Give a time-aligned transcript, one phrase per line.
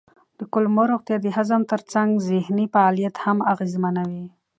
[0.39, 4.25] د کولمو روغتیا د هضم ترڅنګ ذهني فعالیت هم اغېزمنوي.